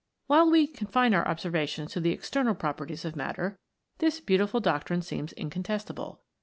While 0.25 0.49
we 0.49 0.65
confine 0.65 1.13
our 1.13 1.27
observations 1.27 1.91
to 1.91 1.99
the 1.99 2.09
external 2.09 2.55
properties 2.55 3.05
of 3.05 3.15
matter, 3.15 3.59
this 3.99 4.19
beautiful 4.19 4.59
doctrine 4.59 5.03
seems 5.03 5.31
incontestable. 5.33 6.21